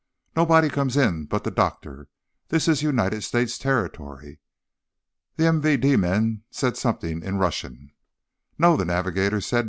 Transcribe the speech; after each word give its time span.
Nobody 0.35 0.67
comes 0.67 0.97
in 0.97 1.25
but 1.25 1.43
the 1.43 1.51
doctor. 1.51 2.07
This 2.47 2.67
is 2.67 2.81
United 2.81 3.21
States 3.21 3.59
territory." 3.59 4.39
The 5.35 5.43
MVD 5.43 5.95
men 5.99 6.41
said 6.49 6.75
something 6.75 7.21
in 7.21 7.37
Russian. 7.37 7.91
"No," 8.57 8.75
the 8.75 8.83
navigator 8.85 9.41
said. 9.41 9.59